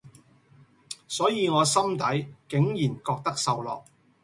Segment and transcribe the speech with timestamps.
[1.07, 3.85] 所以我心底竟然覺得受落